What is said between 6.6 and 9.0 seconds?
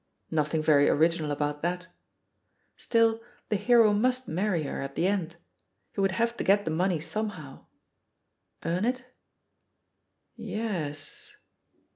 the money somehow I Earn